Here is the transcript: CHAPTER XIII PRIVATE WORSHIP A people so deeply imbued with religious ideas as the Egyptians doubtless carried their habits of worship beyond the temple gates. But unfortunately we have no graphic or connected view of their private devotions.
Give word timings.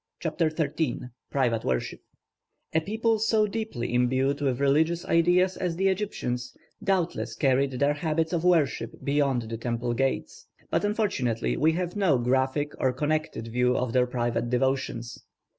CHAPTER 0.19 0.49
XIII 0.49 0.99
PRIVATE 1.29 1.63
WORSHIP 1.63 2.01
A 2.73 2.81
people 2.81 3.19
so 3.19 3.45
deeply 3.45 3.93
imbued 3.93 4.41
with 4.41 4.59
religious 4.59 5.05
ideas 5.05 5.55
as 5.57 5.75
the 5.75 5.89
Egyptians 5.89 6.57
doubtless 6.83 7.35
carried 7.35 7.73
their 7.73 7.93
habits 7.93 8.33
of 8.33 8.43
worship 8.43 8.95
beyond 9.03 9.43
the 9.43 9.57
temple 9.57 9.93
gates. 9.93 10.47
But 10.71 10.83
unfortunately 10.83 11.55
we 11.55 11.73
have 11.73 11.95
no 11.95 12.17
graphic 12.17 12.71
or 12.79 12.93
connected 12.93 13.49
view 13.49 13.77
of 13.77 13.93
their 13.93 14.07
private 14.07 14.49
devotions. 14.49 15.23